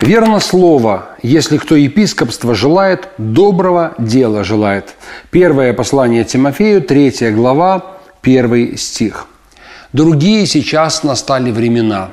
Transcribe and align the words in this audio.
Верно 0.00 0.40
слово, 0.40 1.06
если 1.22 1.56
кто 1.56 1.74
епископство 1.74 2.54
желает, 2.54 3.08
доброго 3.16 3.94
дела 3.98 4.44
желает. 4.44 4.94
Первое 5.30 5.72
послание 5.72 6.24
Тимофею, 6.24 6.82
третья 6.82 7.30
глава, 7.32 7.96
первый 8.20 8.76
стих. 8.76 9.26
Другие 9.94 10.44
сейчас 10.46 11.02
настали 11.02 11.50
времена. 11.50 12.10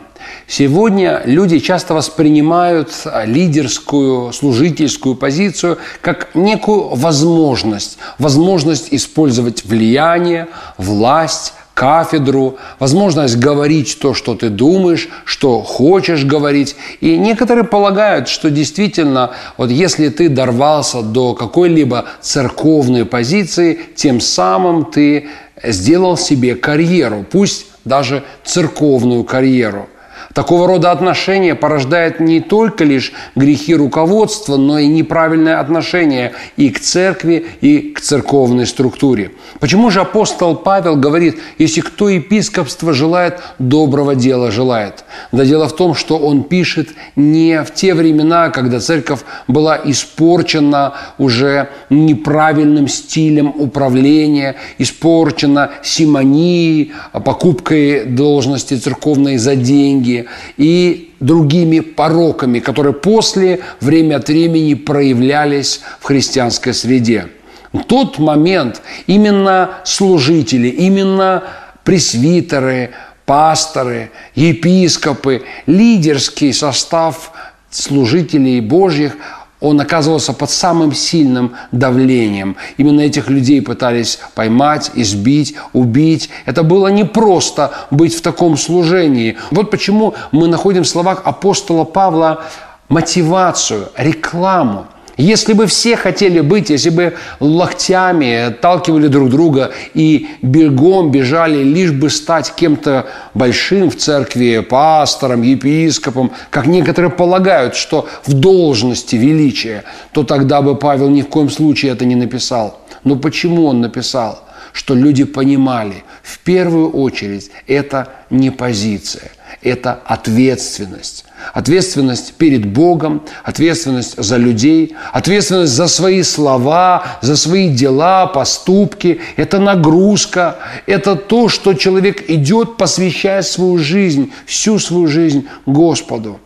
Сегодня 0.47 1.21
люди 1.25 1.59
часто 1.59 1.93
воспринимают 1.93 2.93
лидерскую, 3.25 4.31
служительскую 4.31 5.15
позицию 5.15 5.77
как 5.99 6.33
некую 6.35 6.95
возможность. 6.95 7.97
Возможность 8.17 8.87
использовать 8.91 9.65
влияние, 9.65 10.47
власть, 10.77 11.53
кафедру, 11.83 12.59
возможность 12.79 13.35
говорить 13.35 13.97
то, 13.99 14.13
что 14.13 14.35
ты 14.35 14.47
думаешь, 14.47 15.09
что 15.25 15.61
хочешь 15.61 16.23
говорить. 16.23 16.77
И 17.01 17.17
некоторые 17.17 17.65
полагают, 17.65 18.29
что 18.29 18.49
действительно, 18.49 19.31
вот 19.57 19.69
если 19.69 20.07
ты 20.07 20.29
дорвался 20.29 21.01
до 21.01 21.33
какой-либо 21.33 22.05
церковной 22.21 23.03
позиции, 23.03 23.77
тем 23.97 24.21
самым 24.21 24.85
ты 24.85 25.27
сделал 25.61 26.15
себе 26.15 26.55
карьеру, 26.55 27.25
пусть 27.29 27.65
даже 27.83 28.23
церковную 28.45 29.25
карьеру. 29.25 29.89
Такого 30.33 30.67
рода 30.67 30.91
отношения 30.91 31.53
порождает 31.53 32.19
не 32.19 32.39
только 32.39 32.83
лишь 32.83 33.13
грехи 33.35 33.75
руководства, 33.75 34.57
но 34.57 34.79
и 34.79 34.87
неправильное 34.87 35.59
отношение 35.59 36.33
и 36.57 36.69
к 36.69 36.79
церкви, 36.79 37.45
и 37.61 37.91
к 37.91 38.01
церковной 38.01 38.65
структуре. 38.65 39.31
Почему 39.59 39.91
же 39.91 40.01
апостол 40.01 40.55
Павел 40.55 40.95
говорит, 40.95 41.39
если 41.59 41.81
кто 41.81 42.09
епископство 42.09 42.93
желает, 42.93 43.39
доброго 43.59 44.15
дела 44.15 44.51
желает? 44.51 45.05
Да 45.31 45.45
дело 45.45 45.67
в 45.67 45.75
том, 45.75 45.93
что 45.93 46.17
он 46.17 46.43
пишет 46.43 46.89
не 47.15 47.61
в 47.63 47.71
те 47.73 47.93
времена, 47.93 48.49
когда 48.49 48.79
церковь 48.79 49.19
была 49.47 49.79
испорчена 49.83 50.95
уже 51.19 51.69
неправильным 51.91 52.87
стилем 52.87 53.53
управления, 53.55 54.55
испорчена 54.79 55.71
симонией, 55.83 56.93
покупкой 57.23 58.05
должности 58.05 58.75
церковной 58.75 59.37
за 59.37 59.55
деньги, 59.55 60.22
и 60.57 61.11
другими 61.19 61.79
пороками, 61.79 62.59
которые 62.59 62.93
после 62.93 63.61
время 63.79 64.17
от 64.17 64.27
времени 64.27 64.73
проявлялись 64.73 65.81
в 65.99 66.05
христианской 66.05 66.73
среде. 66.73 67.27
В 67.71 67.83
тот 67.83 68.19
момент 68.19 68.81
именно 69.07 69.79
служители, 69.83 70.67
именно 70.67 71.43
пресвитеры, 71.83 72.91
пасторы, 73.25 74.11
епископы, 74.35 75.43
лидерский 75.65 76.53
состав 76.53 77.31
служителей 77.69 78.59
Божьих– 78.59 79.17
он 79.63 79.79
оказывался 79.79 80.33
под 80.33 80.49
самым 80.49 80.93
сильным 80.93 81.53
давлением. 81.71 82.57
Именно 82.75 82.99
этих 82.99 83.29
людей 83.29 83.61
пытались 83.61 84.19
поймать, 84.35 84.91
избить, 84.93 85.55
убить. 85.71 86.29
Это 86.45 86.63
было 86.63 86.89
непросто 86.89 87.71
быть 87.89 88.13
в 88.13 88.21
таком 88.21 88.57
служении. 88.57 89.37
Вот 89.51 89.71
почему 89.71 90.15
мы 90.33 90.49
находим 90.49 90.83
в 90.83 90.87
словах 90.87 91.21
апостола 91.23 91.85
Павла 91.85 92.43
мотивацию, 92.89 93.87
рекламу. 93.95 94.87
Если 95.17 95.53
бы 95.53 95.67
все 95.67 95.95
хотели 95.95 96.39
быть, 96.39 96.71
если 96.71 96.89
бы 96.89 97.13
локтями 97.39 98.47
отталкивали 98.47 99.07
друг 99.07 99.29
друга 99.29 99.71
и 99.93 100.27
бегом 100.41 101.11
бежали, 101.11 101.63
лишь 101.63 101.91
бы 101.91 102.09
стать 102.09 102.53
кем-то 102.55 103.05
большим 103.35 103.91
в 103.91 103.97
церкви, 103.97 104.65
пастором, 104.67 105.43
епископом, 105.43 106.31
как 106.49 106.65
некоторые 106.65 107.11
полагают, 107.11 107.75
что 107.75 108.07
в 108.25 108.33
должности 108.33 109.15
величия, 109.15 109.83
то 110.13 110.23
тогда 110.23 110.63
бы 110.63 110.75
Павел 110.75 111.09
ни 111.09 111.21
в 111.21 111.27
коем 111.27 111.51
случае 111.51 111.91
это 111.91 112.05
не 112.05 112.15
написал. 112.15 112.79
Но 113.03 113.15
почему 113.15 113.67
он 113.67 113.81
написал? 113.81 114.43
Что 114.71 114.95
люди 114.95 115.25
понимали, 115.25 116.03
в 116.23 116.39
первую 116.39 116.89
очередь, 116.89 117.51
это 117.67 118.07
не 118.31 118.49
позиция, 118.49 119.31
это 119.63 119.99
ответственность 120.05 121.25
Ответственность 121.51 122.35
перед 122.35 122.65
Богом, 122.65 123.21
ответственность 123.43 124.15
за 124.17 124.37
людей, 124.37 124.95
ответственность 125.11 125.73
за 125.73 125.87
свои 125.87 126.23
слова, 126.23 127.05
за 127.21 127.35
свои 127.35 127.69
дела, 127.69 128.27
поступки. 128.27 129.19
Это 129.35 129.59
нагрузка, 129.59 130.57
это 130.87 131.15
то, 131.15 131.49
что 131.49 131.73
человек 131.73 132.29
идет, 132.29 132.77
посвящая 132.77 133.41
свою 133.41 133.77
жизнь, 133.77 134.31
всю 134.45 134.79
свою 134.79 135.07
жизнь 135.07 135.47
Господу. 135.65 136.39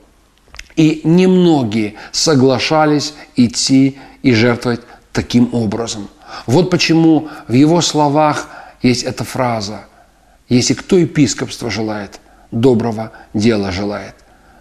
И 0.75 1.01
немногие 1.03 1.95
соглашались 2.11 3.13
идти 3.35 3.97
и 4.23 4.33
жертвовать 4.33 4.81
таким 5.11 5.49
образом. 5.53 6.09
Вот 6.45 6.69
почему 6.69 7.29
в 7.47 7.53
его 7.53 7.81
словах 7.81 8.49
есть 8.81 9.03
эта 9.03 9.23
фраза 9.23 9.85
«Если 10.49 10.73
кто 10.73 10.97
епископство 10.97 11.69
желает, 11.69 12.19
доброго 12.51 13.11
дела 13.33 13.71
желает». 13.71 14.15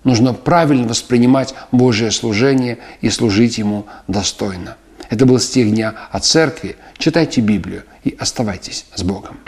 Нужно 0.06 0.34
правильно 0.34 0.86
воспринимать 0.86 1.52
Божье 1.72 2.12
служение 2.12 2.78
и 3.00 3.10
служить 3.10 3.58
Ему 3.58 3.86
достойно. 4.06 4.76
Это 5.10 5.26
был 5.26 5.40
стих 5.40 5.70
дня 5.70 5.94
о 6.12 6.20
церкви. 6.20 6.76
Читайте 6.96 7.40
Библию 7.40 7.82
и 8.04 8.16
оставайтесь 8.16 8.86
с 8.94 9.02
Богом. 9.02 9.40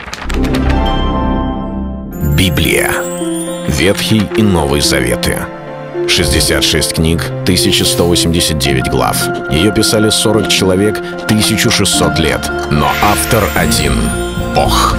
Библия. 2.37 2.91
Ветхий 3.69 4.23
и 4.35 4.41
Новый 4.41 4.81
Заветы. 4.81 5.37
66 6.09 6.93
книг, 6.93 7.23
1189 7.43 8.89
глав. 8.89 9.17
Ее 9.51 9.73
писали 9.73 10.09
40 10.09 10.49
человек, 10.49 10.97
1600 10.97 12.19
лет. 12.19 12.51
Но 12.69 12.89
автор 13.01 13.45
один– 13.55 13.93
Бог. 14.55 14.98